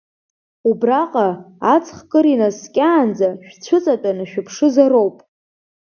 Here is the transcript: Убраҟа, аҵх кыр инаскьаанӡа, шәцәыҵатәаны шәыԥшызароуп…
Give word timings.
Убраҟа, 0.69 1.29
аҵх 1.73 1.97
кыр 2.09 2.25
инаскьаанӡа, 2.33 3.29
шәцәыҵатәаны 3.49 4.25
шәыԥшызароуп… 4.31 5.17